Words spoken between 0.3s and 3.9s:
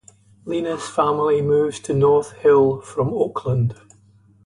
Lena's family moves to North Hill from Oakland.